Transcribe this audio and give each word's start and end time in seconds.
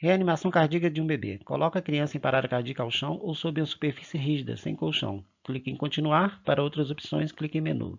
Reanimação 0.00 0.50
cardíaca 0.50 0.88
de 0.90 1.00
um 1.00 1.06
bebê. 1.06 1.38
Coloca 1.44 1.78
a 1.78 1.82
criança 1.82 2.16
em 2.16 2.20
parada 2.20 2.48
cardíaca 2.48 2.82
ao 2.82 2.90
chão 2.90 3.18
ou 3.20 3.34
sob 3.34 3.60
uma 3.60 3.66
superfície 3.66 4.16
rígida, 4.16 4.56
sem 4.56 4.74
colchão. 4.74 5.24
Clique 5.44 5.70
em 5.70 5.76
continuar. 5.76 6.40
Para 6.44 6.62
outras 6.62 6.90
opções, 6.90 7.32
clique 7.32 7.58
em 7.58 7.60
menu. 7.60 7.98